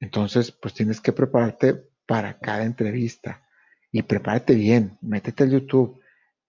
entonces 0.00 0.50
pues 0.50 0.72
tienes 0.72 0.98
que 1.02 1.12
prepararte 1.12 1.88
para 2.06 2.38
cada 2.38 2.64
entrevista 2.64 3.46
y 3.92 4.02
prepárate 4.02 4.54
bien, 4.54 4.96
métete 5.02 5.44
al 5.44 5.50
YouTube, 5.50 6.00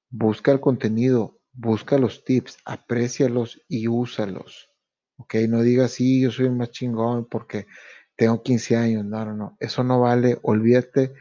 busca 0.09 0.53
el 0.53 0.61
contenido, 0.61 1.37
busca 1.51 1.97
los 1.97 2.23
tips, 2.23 2.59
aprécialos 2.63 3.61
y 3.67 3.89
úsalos. 3.89 4.69
¿Ok? 5.17 5.35
No 5.49 5.61
digas, 5.63 5.91
sí, 5.91 6.21
yo 6.21 6.31
soy 6.31 6.49
más 6.49 6.71
chingón 6.71 7.27
porque 7.29 7.67
tengo 8.15 8.41
15 8.41 8.77
años. 8.77 9.05
No, 9.05 9.25
no, 9.25 9.33
no. 9.35 9.57
Eso 9.59 9.83
no 9.83 9.99
vale. 9.99 10.39
Olvídate 10.43 11.13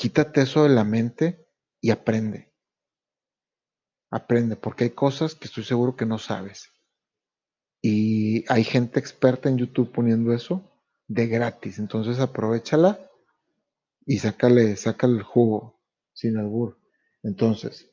quítate 0.00 0.40
eso 0.40 0.62
de 0.62 0.70
la 0.70 0.82
mente 0.82 1.46
y 1.78 1.90
aprende. 1.90 2.50
Aprende, 4.10 4.56
porque 4.56 4.84
hay 4.84 4.90
cosas 4.90 5.34
que 5.34 5.44
estoy 5.44 5.62
seguro 5.62 5.94
que 5.94 6.06
no 6.06 6.16
sabes. 6.16 6.72
Y 7.82 8.50
hay 8.50 8.64
gente 8.64 8.98
experta 8.98 9.50
en 9.50 9.58
YouTube 9.58 9.92
poniendo 9.92 10.32
eso 10.32 10.64
de 11.06 11.26
gratis. 11.26 11.78
Entonces 11.78 12.18
aprovechala 12.18 12.98
y 14.06 14.20
sácale, 14.20 14.74
sácale 14.76 15.18
el 15.18 15.22
jugo 15.22 15.78
sin 16.14 16.38
albur. 16.38 16.78
Entonces, 17.22 17.90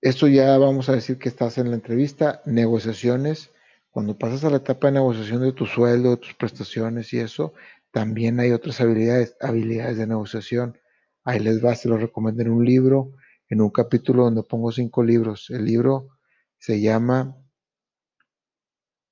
esto 0.00 0.28
ya 0.28 0.56
vamos 0.58 0.88
a 0.88 0.92
decir 0.92 1.18
que 1.18 1.28
estás 1.28 1.58
en 1.58 1.70
la 1.70 1.74
entrevista, 1.74 2.40
negociaciones. 2.44 3.50
Cuando 3.90 4.16
pasas 4.16 4.44
a 4.44 4.50
la 4.50 4.58
etapa 4.58 4.86
de 4.86 4.92
negociación 4.92 5.42
de 5.42 5.52
tu 5.52 5.66
sueldo, 5.66 6.10
de 6.10 6.18
tus 6.18 6.34
prestaciones 6.34 7.12
y 7.12 7.18
eso, 7.18 7.52
también 7.96 8.40
hay 8.40 8.52
otras 8.52 8.78
habilidades, 8.82 9.38
habilidades 9.40 9.96
de 9.96 10.06
negociación. 10.06 10.78
Ahí 11.24 11.38
les 11.38 11.64
va, 11.64 11.74
se 11.74 11.88
lo 11.88 11.96
recomiendo 11.96 12.42
en 12.42 12.50
un 12.50 12.62
libro, 12.62 13.14
en 13.48 13.62
un 13.62 13.70
capítulo 13.70 14.24
donde 14.24 14.42
pongo 14.42 14.70
cinco 14.70 15.02
libros. 15.02 15.48
El 15.48 15.64
libro 15.64 16.10
se 16.58 16.78
llama 16.78 17.34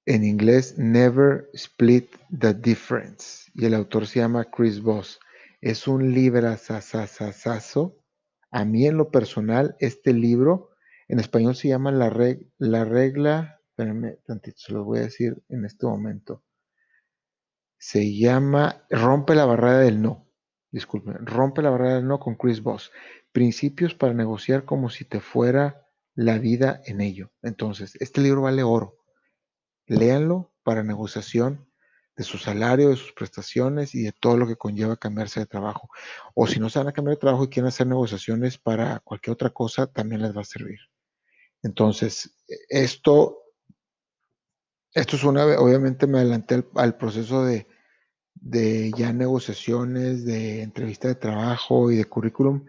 en 0.05 0.23
inglés 0.23 0.77
Never 0.77 1.49
Split 1.55 2.11
the 2.39 2.53
Difference 2.53 3.51
y 3.55 3.65
el 3.65 3.73
autor 3.73 4.07
se 4.07 4.19
llama 4.19 4.51
Chris 4.55 4.83
Voss. 4.83 5.19
Es 5.63 5.89
un 5.89 6.13
libro 6.13 6.55
sasasasazo. 6.55 7.97
A 8.51 8.67
mí 8.67 8.87
en 8.87 8.99
lo 8.99 9.11
personal, 9.11 9.77
este 9.81 10.13
libro 10.13 10.73
en 11.09 11.21
español 11.21 11.57
se 11.57 11.69
llama 11.69 11.91
La, 11.91 12.15
la 12.59 12.85
regla, 12.85 13.63
espérenme 13.71 14.19
tantito, 14.27 14.59
se 14.59 14.75
lo 14.75 14.85
voy 14.85 14.99
a 14.99 15.05
decir 15.05 15.43
en 15.49 15.65
este 15.65 15.87
momento 15.87 16.45
se 17.85 18.15
llama 18.15 18.87
Rompe 18.89 19.35
la 19.35 19.45
barrera 19.45 19.81
del 19.81 20.01
no. 20.01 20.27
Disculpen, 20.71 21.27
Rompe 21.27 21.61
la 21.61 21.69
barrera 21.69 21.97
del 21.97 22.09
no 22.09 22.19
con 22.19 22.35
Chris 22.35 22.63
Voss. 22.63 22.91
Principios 23.31 23.95
para 23.95 24.15
negociar 24.15 24.65
como 24.65 24.89
si 24.89 25.05
te 25.05 25.21
fuera 25.21 25.87
la 26.15 26.39
vida 26.39 26.81
en 26.87 27.03
ello. 27.03 27.31
Entonces, 27.43 27.95
este 28.01 28.23
libro 28.23 28.41
vale 28.41 28.63
oro. 28.63 28.97
Léanlo 29.87 30.51
para 30.63 30.83
negociación 30.83 31.69
de 32.17 32.25
su 32.25 32.39
salario, 32.39 32.89
de 32.89 32.97
sus 32.97 33.13
prestaciones 33.13 33.95
y 33.95 34.03
de 34.03 34.13
todo 34.13 34.39
lo 34.39 34.47
que 34.47 34.57
conlleva 34.57 34.97
cambiarse 34.97 35.41
de 35.41 35.47
trabajo. 35.47 35.91
O 36.35 36.47
si 36.47 36.61
no 36.61 36.71
se 36.71 36.79
van 36.79 36.89
a 36.89 36.93
cambiar 36.93 37.17
de 37.17 37.21
trabajo 37.21 37.45
y 37.45 37.49
quieren 37.49 37.69
hacer 37.69 37.87
negociaciones 37.87 38.57
para 38.57 39.01
cualquier 39.01 39.35
otra 39.35 39.51
cosa, 39.51 39.89
también 39.89 40.23
les 40.23 40.35
va 40.35 40.41
a 40.41 40.45
servir. 40.45 40.79
Entonces, 41.63 42.35
esto, 42.71 43.43
esto 44.95 45.17
es 45.17 45.25
una, 45.25 45.45
obviamente 45.59 46.07
me 46.07 46.21
adelanté 46.21 46.67
al 46.77 46.97
proceso 46.97 47.45
de, 47.45 47.67
de 48.35 48.91
ya 48.97 49.13
negociaciones, 49.13 50.25
de 50.25 50.63
entrevista 50.63 51.09
de 51.09 51.15
trabajo 51.15 51.91
y 51.91 51.97
de 51.97 52.05
currículum. 52.05 52.65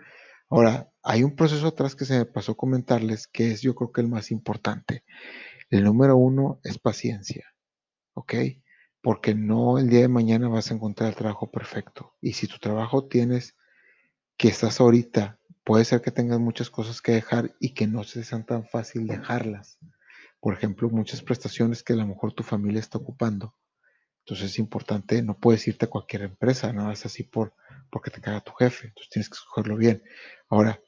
Ahora, 0.49 0.89
hay 1.03 1.23
un 1.23 1.35
proceso 1.35 1.67
atrás 1.67 1.95
que 1.95 2.05
se 2.05 2.17
me 2.17 2.25
pasó 2.25 2.55
comentarles 2.55 3.27
que 3.27 3.51
es 3.51 3.61
yo 3.61 3.75
creo 3.75 3.91
que 3.91 4.01
el 4.01 4.07
más 4.07 4.31
importante. 4.31 5.03
El 5.69 5.83
número 5.83 6.15
uno 6.15 6.59
es 6.63 6.77
paciencia, 6.77 7.45
¿ok? 8.13 8.33
Porque 9.01 9.35
no 9.35 9.77
el 9.77 9.89
día 9.89 10.01
de 10.01 10.07
mañana 10.07 10.47
vas 10.47 10.71
a 10.71 10.75
encontrar 10.75 11.09
el 11.09 11.15
trabajo 11.15 11.51
perfecto. 11.51 12.15
Y 12.21 12.33
si 12.33 12.47
tu 12.47 12.57
trabajo 12.59 13.07
tienes 13.07 13.55
que 14.37 14.47
estás 14.47 14.79
ahorita, 14.79 15.39
puede 15.63 15.85
ser 15.85 16.01
que 16.01 16.11
tengas 16.11 16.39
muchas 16.39 16.69
cosas 16.69 17.01
que 17.01 17.13
dejar 17.13 17.55
y 17.59 17.73
que 17.73 17.87
no 17.87 18.03
se 18.03 18.23
sean 18.23 18.45
tan 18.45 18.65
fácil 18.65 19.07
dejarlas. 19.07 19.79
Por 20.39 20.53
ejemplo, 20.53 20.89
muchas 20.89 21.21
prestaciones 21.21 21.83
que 21.83 21.93
a 21.93 21.97
lo 21.97 22.07
mejor 22.07 22.33
tu 22.33 22.43
familia 22.43 22.79
está 22.79 22.99
ocupando 22.99 23.55
entonces 24.25 24.53
es 24.53 24.59
importante, 24.59 25.21
no 25.21 25.37
puedes 25.37 25.67
irte 25.67 25.85
a 25.85 25.89
cualquier 25.89 26.23
empresa, 26.23 26.73
nada 26.73 26.87
más 26.87 27.05
así 27.05 27.21
por, 27.21 27.53
porque 27.91 28.09
te 28.09 28.21
caga 28.21 28.41
tu 28.41 28.53
jefe. 28.53 28.87
Entonces 28.87 29.11
tienes 29.11 29.29
que 29.29 29.35
escogerlo 29.35 29.77
bien. 29.77 30.01
Ahora, 30.49 30.81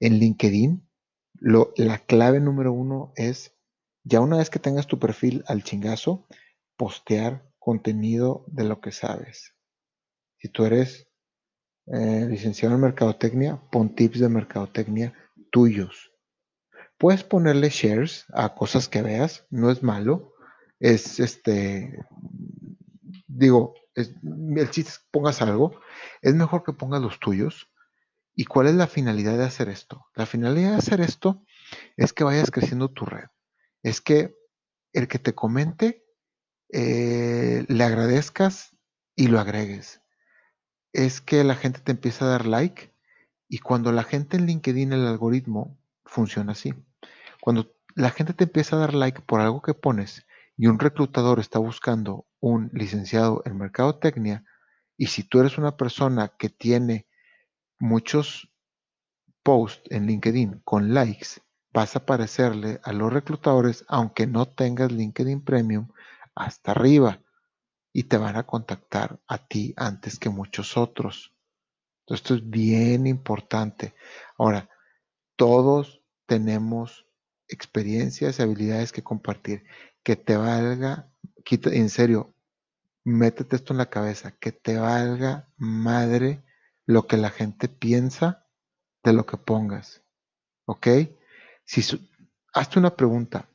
en 0.00 0.18
LinkedIn, 0.18 0.84
la 1.40 1.98
clave 1.98 2.40
número 2.40 2.72
uno 2.72 3.12
es, 3.14 3.54
ya 4.02 4.20
una 4.20 4.38
vez 4.38 4.50
que 4.50 4.58
tengas 4.58 4.88
tu 4.88 4.98
perfil 4.98 5.44
al 5.46 5.62
chingazo, 5.62 6.26
postear 6.76 7.48
contenido 7.60 8.44
de 8.48 8.64
lo 8.64 8.80
que 8.80 8.90
sabes. 8.90 9.54
Si 10.38 10.48
tú 10.48 10.64
eres 10.64 11.06
eh, 11.86 12.26
licenciado 12.28 12.74
en 12.74 12.80
mercadotecnia, 12.80 13.62
pon 13.70 13.94
tips 13.94 14.18
de 14.18 14.28
mercadotecnia 14.28 15.14
tuyos. 15.52 16.10
Puedes 16.98 17.22
ponerle 17.22 17.68
shares 17.68 18.26
a 18.32 18.56
cosas 18.56 18.88
que 18.88 19.02
veas, 19.02 19.46
no 19.48 19.70
es 19.70 19.84
malo. 19.84 20.34
Es 20.80 21.20
este 21.20 22.04
digo, 23.40 23.74
el 23.94 24.70
chiste 24.70 24.92
es 24.92 24.98
que 24.98 25.08
pongas 25.10 25.40
algo, 25.40 25.80
es 26.20 26.34
mejor 26.34 26.62
que 26.62 26.74
pongas 26.74 27.00
los 27.00 27.18
tuyos. 27.18 27.68
¿Y 28.34 28.44
cuál 28.44 28.68
es 28.68 28.74
la 28.74 28.86
finalidad 28.86 29.36
de 29.36 29.44
hacer 29.44 29.68
esto? 29.68 30.06
La 30.14 30.26
finalidad 30.26 30.72
de 30.72 30.76
hacer 30.76 31.00
esto 31.00 31.42
es 31.96 32.12
que 32.12 32.22
vayas 32.22 32.50
creciendo 32.50 32.90
tu 32.90 33.06
red. 33.06 33.28
Es 33.82 34.00
que 34.00 34.36
el 34.92 35.08
que 35.08 35.18
te 35.18 35.34
comente, 35.34 36.04
eh, 36.72 37.64
le 37.66 37.84
agradezcas 37.84 38.76
y 39.16 39.28
lo 39.28 39.40
agregues. 39.40 40.02
Es 40.92 41.20
que 41.20 41.42
la 41.42 41.54
gente 41.54 41.80
te 41.80 41.92
empieza 41.92 42.26
a 42.26 42.28
dar 42.28 42.46
like 42.46 42.94
y 43.48 43.58
cuando 43.58 43.90
la 43.90 44.04
gente 44.04 44.36
en 44.36 44.46
LinkedIn, 44.46 44.92
el 44.92 45.06
algoritmo 45.06 45.78
funciona 46.04 46.52
así. 46.52 46.74
Cuando 47.40 47.74
la 47.94 48.10
gente 48.10 48.34
te 48.34 48.44
empieza 48.44 48.76
a 48.76 48.80
dar 48.80 48.94
like 48.94 49.22
por 49.22 49.40
algo 49.40 49.62
que 49.62 49.74
pones 49.74 50.26
y 50.56 50.66
un 50.66 50.78
reclutador 50.78 51.40
está 51.40 51.58
buscando 51.58 52.26
un 52.40 52.70
licenciado 52.72 53.42
en 53.44 53.58
mercadotecnia, 53.58 54.44
y 54.96 55.06
si 55.06 55.22
tú 55.22 55.40
eres 55.40 55.58
una 55.58 55.76
persona 55.76 56.34
que 56.38 56.48
tiene 56.48 57.06
muchos 57.78 58.50
posts 59.42 59.90
en 59.90 60.06
LinkedIn 60.06 60.60
con 60.64 60.92
likes, 60.92 61.40
vas 61.72 61.96
a 61.96 62.00
aparecerle 62.00 62.80
a 62.82 62.92
los 62.92 63.12
reclutadores, 63.12 63.84
aunque 63.88 64.26
no 64.26 64.46
tengas 64.46 64.92
LinkedIn 64.92 65.42
Premium, 65.44 65.88
hasta 66.34 66.72
arriba 66.72 67.22
y 67.92 68.04
te 68.04 68.16
van 68.16 68.36
a 68.36 68.46
contactar 68.46 69.20
a 69.26 69.38
ti 69.46 69.74
antes 69.76 70.18
que 70.18 70.30
muchos 70.30 70.76
otros. 70.76 71.34
esto 72.06 72.34
es 72.34 72.48
bien 72.48 73.06
importante. 73.06 73.94
Ahora, 74.36 74.68
todos 75.36 76.02
tenemos 76.26 77.06
experiencias 77.48 78.38
y 78.38 78.42
habilidades 78.42 78.92
que 78.92 79.02
compartir 79.02 79.64
que 80.02 80.16
te 80.16 80.36
valga, 80.36 81.09
en 81.46 81.88
serio, 81.88 82.34
métete 83.04 83.56
esto 83.56 83.72
en 83.72 83.78
la 83.78 83.90
cabeza, 83.90 84.32
que 84.32 84.52
te 84.52 84.78
valga 84.78 85.48
madre 85.56 86.44
lo 86.86 87.06
que 87.06 87.16
la 87.16 87.30
gente 87.30 87.68
piensa 87.68 88.46
de 89.02 89.12
lo 89.12 89.26
que 89.26 89.36
pongas. 89.36 90.02
¿Ok? 90.66 90.86
Si 91.64 91.82
hazte 92.52 92.78
una 92.78 92.96
pregunta, 92.96 93.48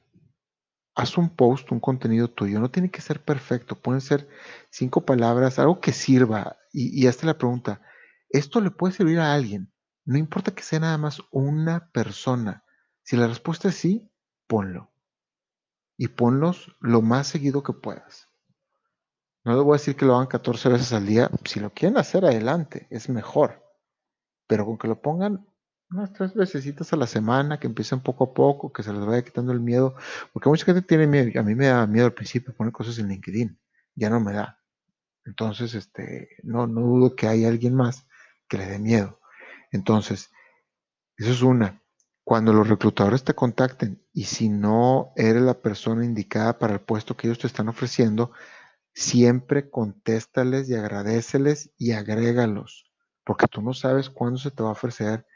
haz 0.96 1.18
un 1.18 1.30
post, 1.30 1.72
un 1.72 1.80
contenido 1.80 2.30
tuyo, 2.30 2.60
no 2.60 2.72
tiene 2.72 2.90
que 2.90 3.02
ser 3.02 3.24
perfecto, 3.24 3.76
pueden 3.76 4.02
ser 4.02 4.30
cinco 4.70 5.06
palabras, 5.06 5.60
algo 5.60 5.80
que 5.80 5.92
sirva 5.92 6.58
y, 6.72 7.02
y 7.02 7.08
hazte 7.08 7.26
la 7.26 7.38
pregunta, 7.38 7.82
¿esto 8.30 8.62
le 8.62 8.72
puede 8.72 8.94
servir 8.94 9.20
a 9.20 9.34
alguien? 9.34 9.72
No 10.06 10.18
importa 10.18 10.54
que 10.54 10.64
sea 10.64 10.80
nada 10.80 10.98
más 10.98 11.22
una 11.32 11.90
persona. 11.92 12.64
Si 13.04 13.18
la 13.18 13.28
respuesta 13.28 13.70
es 13.70 13.76
sí, 13.76 14.10
ponlo. 14.48 14.95
Y 15.98 16.10
ponlos 16.10 16.76
lo 16.80 17.02
más 17.02 17.28
seguido 17.28 17.64
que 17.64 17.74
puedas. 17.74 18.28
No 19.44 19.54
les 19.54 19.64
voy 19.64 19.76
a 19.76 19.80
decir 19.80 19.96
que 19.96 20.06
lo 20.06 20.16
hagan 20.16 20.28
14 20.28 20.70
veces 20.70 20.92
al 20.92 21.06
día. 21.06 21.30
Si 21.46 21.60
lo 21.60 21.72
quieren 21.72 21.98
hacer, 21.98 22.26
adelante, 22.26 22.88
es 22.90 23.10
mejor. 23.10 23.64
Pero 24.48 24.66
con 24.66 24.78
que 24.78 24.88
lo 24.88 25.02
pongan 25.02 25.46
unas 25.92 26.12
tres 26.14 26.34
veces 26.34 26.94
a 26.94 26.96
la 26.96 27.06
semana, 27.06 27.60
que 27.60 27.68
empiecen 27.68 28.02
poco 28.02 28.26
a 28.26 28.34
poco, 28.34 28.74
que 28.74 28.82
se 28.82 28.92
les 28.92 29.06
vaya 29.06 29.24
quitando 29.24 29.52
el 29.52 29.60
miedo. 29.60 29.96
Porque 30.34 30.50
mucha 30.50 30.66
gente 30.66 30.82
tiene 30.82 31.06
miedo. 31.06 31.40
A 31.40 31.44
mí 31.44 31.54
me 31.54 31.68
da 31.68 31.86
miedo 31.86 32.08
al 32.08 32.14
principio 32.14 32.56
poner 32.56 32.74
cosas 32.74 32.98
en 32.98 33.08
LinkedIn. 33.08 33.60
Ya 33.94 34.10
no 34.10 34.20
me 34.20 34.34
da. 34.34 34.60
Entonces, 35.26 35.76
este, 35.76 36.30
no, 36.44 36.66
no 36.68 36.82
dudo 36.82 37.16
que 37.16 37.28
hay 37.28 37.46
alguien 37.46 37.76
más 37.76 38.08
que 38.48 38.58
le 38.58 38.66
dé 38.66 38.80
miedo. 38.80 39.20
Entonces, 39.72 40.32
eso 41.18 41.32
es 41.32 41.42
una. 41.42 41.82
Cuando 42.26 42.54
los 42.54 42.68
reclutadores 42.68 43.24
te 43.24 43.36
contacten 43.36 44.04
y 44.12 44.24
si 44.24 44.50
no 44.50 45.14
eres 45.16 45.44
la 45.44 45.62
persona 45.62 46.04
indicada 46.04 46.58
para 46.58 46.74
el 46.74 46.82
puesto 46.82 47.16
que 47.16 47.28
ellos 47.28 47.38
te 47.38 47.46
están 47.46 47.70
ofreciendo, 47.70 48.32
siempre 48.96 49.70
contéstales 49.70 50.68
y 50.68 50.74
agradeceles 50.74 51.72
y 51.78 51.92
agrégalos, 51.92 52.92
porque 53.24 53.46
tú 53.46 53.62
no 53.62 53.76
sabes 53.76 54.10
cuándo 54.10 54.40
se 54.40 54.50
te 54.50 54.64
va 54.64 54.70
a 54.70 54.72
ofrecer 54.72 55.28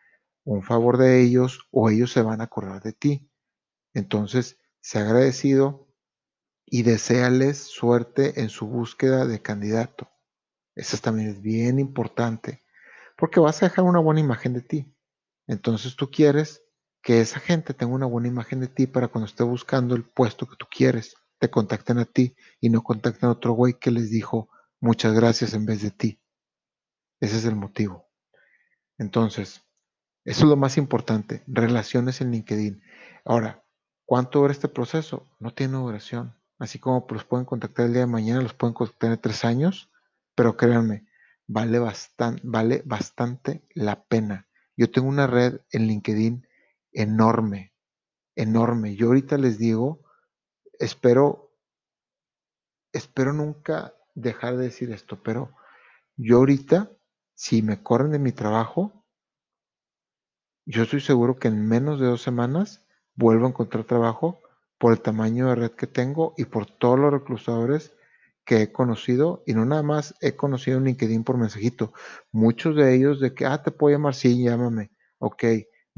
un 0.43 0.63
favor 0.63 0.97
de 0.97 1.21
ellos 1.21 1.67
o 1.69 1.91
ellos 1.91 2.11
se 2.11 2.23
van 2.23 2.41
a 2.41 2.45
acordar 2.45 2.81
de 2.81 2.93
ti. 2.93 3.29
Entonces, 3.93 4.57
sé 4.81 4.97
agradecido 4.97 5.87
y 6.65 6.81
deséales 6.81 7.59
suerte 7.59 8.41
en 8.41 8.49
su 8.49 8.65
búsqueda 8.65 9.27
de 9.27 9.43
candidato. 9.43 10.09
Eso 10.73 10.97
también 10.97 11.29
es 11.29 11.39
bien 11.39 11.77
importante, 11.77 12.63
porque 13.15 13.39
vas 13.39 13.61
a 13.61 13.67
dejar 13.67 13.85
una 13.85 13.99
buena 13.99 14.21
imagen 14.21 14.53
de 14.53 14.61
ti. 14.61 14.91
Entonces 15.45 15.95
tú 15.95 16.09
quieres 16.09 16.63
que 17.09 17.21
esa 17.21 17.39
gente 17.39 17.73
tenga 17.73 17.95
una 17.95 18.05
buena 18.05 18.27
imagen 18.27 18.59
de 18.59 18.67
ti 18.67 18.85
para 18.85 19.07
cuando 19.07 19.25
esté 19.25 19.43
buscando 19.43 19.95
el 19.95 20.03
puesto 20.03 20.47
que 20.47 20.55
tú 20.57 20.67
quieres 20.69 21.15
te 21.39 21.49
contacten 21.49 21.97
a 21.97 22.05
ti 22.05 22.35
y 22.61 22.69
no 22.69 22.83
contacten 22.83 23.29
a 23.29 23.31
otro 23.31 23.53
güey 23.53 23.79
que 23.79 23.89
les 23.89 24.11
dijo 24.11 24.47
muchas 24.79 25.15
gracias 25.15 25.55
en 25.55 25.65
vez 25.65 25.81
de 25.81 25.89
ti. 25.89 26.19
Ese 27.19 27.37
es 27.37 27.45
el 27.45 27.55
motivo. 27.55 28.05
Entonces, 28.99 29.63
eso 30.23 30.43
es 30.43 30.49
lo 30.49 30.55
más 30.55 30.77
importante, 30.77 31.41
relaciones 31.47 32.21
en 32.21 32.29
LinkedIn. 32.29 32.83
Ahora, 33.25 33.63
¿cuánto 34.05 34.41
dura 34.41 34.53
este 34.53 34.67
proceso? 34.67 35.25
No 35.39 35.51
tiene 35.51 35.77
duración. 35.77 36.35
Así 36.59 36.77
como 36.77 37.07
los 37.09 37.23
pueden 37.23 37.45
contactar 37.47 37.87
el 37.87 37.93
día 37.93 38.01
de 38.01 38.05
mañana, 38.05 38.43
los 38.43 38.53
pueden 38.53 38.75
contactar 38.75 39.13
en 39.13 39.19
tres 39.19 39.43
años, 39.45 39.89
pero 40.35 40.55
créanme, 40.57 41.07
vale, 41.47 41.79
bastante, 41.79 42.39
vale 42.45 42.83
bastante 42.85 43.63
la 43.73 44.03
pena. 44.03 44.47
Yo 44.77 44.91
tengo 44.91 45.07
una 45.07 45.25
red 45.25 45.61
en 45.71 45.87
LinkedIn 45.87 46.45
enorme, 46.91 47.73
enorme. 48.35 48.95
Yo 48.95 49.07
ahorita 49.07 49.37
les 49.37 49.57
digo, 49.57 50.01
espero, 50.79 51.53
espero 52.93 53.33
nunca 53.33 53.93
dejar 54.15 54.57
de 54.57 54.65
decir 54.65 54.91
esto, 54.91 55.21
pero 55.23 55.55
yo 56.15 56.37
ahorita, 56.37 56.91
si 57.35 57.61
me 57.61 57.81
corren 57.81 58.11
de 58.11 58.19
mi 58.19 58.31
trabajo, 58.31 59.05
yo 60.65 60.83
estoy 60.83 61.01
seguro 61.01 61.37
que 61.37 61.47
en 61.47 61.67
menos 61.67 61.99
de 61.99 62.07
dos 62.07 62.21
semanas 62.21 62.85
vuelvo 63.15 63.45
a 63.45 63.49
encontrar 63.49 63.85
trabajo 63.85 64.39
por 64.77 64.93
el 64.93 65.01
tamaño 65.01 65.49
de 65.49 65.55
red 65.55 65.71
que 65.71 65.87
tengo 65.87 66.33
y 66.37 66.45
por 66.45 66.65
todos 66.65 66.99
los 66.99 67.11
reclutadores 67.11 67.93
que 68.45 68.63
he 68.63 68.71
conocido, 68.71 69.43
y 69.45 69.53
no 69.53 69.65
nada 69.65 69.83
más 69.83 70.15
he 70.21 70.35
conocido 70.35 70.79
en 70.79 70.85
LinkedIn 70.85 71.23
por 71.23 71.37
mensajito, 71.37 71.93
muchos 72.31 72.75
de 72.75 72.95
ellos 72.95 73.19
de 73.19 73.33
que, 73.35 73.45
ah, 73.45 73.61
te 73.61 73.71
puedo 73.71 73.95
llamar, 73.95 74.15
sí, 74.15 74.43
llámame, 74.43 74.89
ok, 75.19 75.43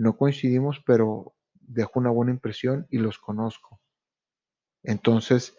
no 0.02 0.18
coincidimos, 0.18 0.82
pero 0.84 1.36
dejo 1.54 2.00
una 2.00 2.10
buena 2.10 2.32
impresión 2.32 2.88
y 2.90 2.98
los 2.98 3.20
conozco. 3.20 3.80
Entonces, 4.84 5.56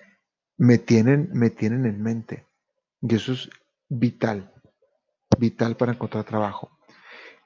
me 0.56 0.78
tienen, 0.78 1.30
me 1.32 1.50
tienen 1.50 1.86
en 1.86 2.02
mente. 2.02 2.48
Y 3.00 3.14
eso 3.14 3.32
es 3.32 3.50
vital, 3.88 4.52
vital 5.38 5.76
para 5.76 5.92
encontrar 5.92 6.24
trabajo. 6.24 6.76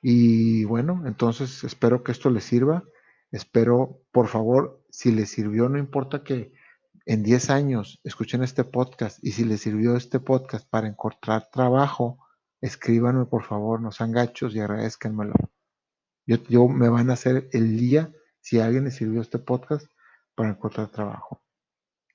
Y 0.00 0.64
bueno, 0.64 1.02
entonces 1.06 1.64
espero 1.64 2.02
que 2.02 2.12
esto 2.12 2.30
les 2.30 2.44
sirva. 2.44 2.82
Espero, 3.30 4.00
por 4.10 4.28
favor, 4.28 4.82
si 4.88 5.12
les 5.12 5.28
sirvió, 5.28 5.68
no 5.68 5.78
importa 5.78 6.24
que 6.24 6.54
en 7.04 7.22
10 7.22 7.50
años 7.50 8.00
escuchen 8.04 8.42
este 8.42 8.64
podcast 8.64 9.18
y 9.22 9.32
si 9.32 9.44
les 9.44 9.60
sirvió 9.60 9.96
este 9.96 10.18
podcast 10.18 10.66
para 10.70 10.88
encontrar 10.88 11.50
trabajo, 11.52 12.26
escríbanme 12.62 13.26
por 13.26 13.44
favor, 13.44 13.82
no 13.82 13.92
sean 13.92 14.12
gachos 14.12 14.54
y 14.54 14.60
agradezcanmelo. 14.60 15.34
Yo, 16.26 16.36
yo 16.48 16.68
me 16.68 16.88
van 16.88 17.10
a 17.10 17.14
hacer 17.14 17.48
el 17.52 17.78
día 17.78 18.12
si 18.40 18.60
a 18.60 18.66
alguien 18.66 18.84
les 18.84 18.96
sirvió 18.96 19.20
este 19.20 19.38
podcast 19.38 19.86
para 20.34 20.50
encontrar 20.50 20.88
trabajo 20.88 21.46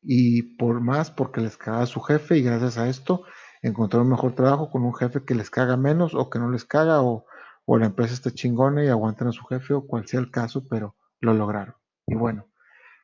y 0.02 0.42
por 0.58 0.82
más 0.82 1.12
porque 1.12 1.42
les 1.42 1.58
caga 1.58 1.84
a 1.84 1.86
su 1.86 2.02
jefe 2.02 2.38
y 2.38 2.42
gracias 2.42 2.78
a 2.78 2.90
esto 2.90 3.24
encontrar 3.62 4.02
un 4.02 4.10
mejor 4.10 4.34
trabajo 4.34 4.72
con 4.72 4.84
un 4.84 4.96
jefe 4.96 5.24
que 5.24 5.36
les 5.36 5.50
caga 5.50 5.78
menos 5.78 6.16
o 6.16 6.30
que 6.30 6.40
no 6.40 6.50
les 6.50 6.66
caga 6.66 7.02
o, 7.02 7.26
o 7.66 7.78
la 7.78 7.86
empresa 7.86 8.14
está 8.14 8.32
chingona 8.32 8.84
y 8.84 8.88
aguantan 8.88 9.28
a 9.28 9.32
su 9.32 9.44
jefe 9.46 9.74
o 9.74 9.86
cual 9.86 10.08
sea 10.08 10.20
el 10.20 10.32
caso, 10.32 10.68
pero 10.68 10.96
lo 11.20 11.34
lograron. 11.34 11.76
Y 12.08 12.16
bueno, 12.16 12.48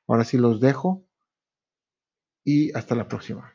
ahora 0.08 0.24
sí 0.24 0.38
los 0.38 0.60
dejo 0.60 1.08
y 2.44 2.76
hasta 2.76 2.96
la 2.96 3.08
próxima. 3.08 3.54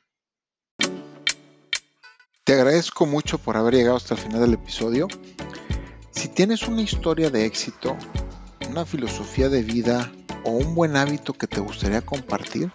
Te 2.44 2.54
agradezco 2.54 3.06
mucho 3.06 3.38
por 3.38 3.56
haber 3.56 3.74
llegado 3.74 3.96
hasta 3.96 4.14
el 4.14 4.20
final 4.20 4.40
del 4.40 4.54
episodio. 4.54 5.08
Si 6.12 6.28
tienes 6.28 6.68
una 6.68 6.82
historia 6.82 7.30
de 7.30 7.46
éxito, 7.46 7.96
una 8.70 8.86
filosofía 8.86 9.48
de 9.48 9.62
vida 9.62 10.12
o 10.44 10.50
un 10.50 10.74
buen 10.74 10.96
hábito 10.96 11.32
que 11.32 11.46
te 11.46 11.60
gustaría 11.60 12.02
compartir, 12.02 12.70